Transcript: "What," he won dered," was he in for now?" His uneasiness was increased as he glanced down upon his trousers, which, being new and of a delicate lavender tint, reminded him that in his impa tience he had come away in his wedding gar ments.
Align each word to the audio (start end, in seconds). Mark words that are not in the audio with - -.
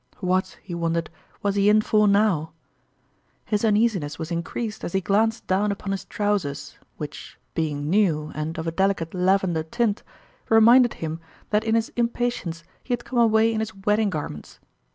"What," 0.19 0.57
he 0.63 0.73
won 0.73 0.93
dered," 0.95 1.09
was 1.43 1.53
he 1.53 1.69
in 1.69 1.79
for 1.79 2.07
now?" 2.07 2.53
His 3.45 3.63
uneasiness 3.63 4.17
was 4.17 4.31
increased 4.31 4.83
as 4.83 4.93
he 4.93 4.99
glanced 5.01 5.45
down 5.45 5.71
upon 5.71 5.91
his 5.91 6.05
trousers, 6.05 6.75
which, 6.97 7.37
being 7.53 7.87
new 7.87 8.31
and 8.33 8.57
of 8.57 8.65
a 8.65 8.71
delicate 8.71 9.13
lavender 9.13 9.61
tint, 9.61 10.01
reminded 10.49 10.95
him 10.95 11.19
that 11.51 11.63
in 11.63 11.75
his 11.75 11.91
impa 11.95 12.31
tience 12.33 12.63
he 12.83 12.93
had 12.93 13.05
come 13.05 13.19
away 13.19 13.53
in 13.53 13.59
his 13.59 13.75
wedding 13.85 14.09
gar 14.09 14.27
ments. 14.27 14.59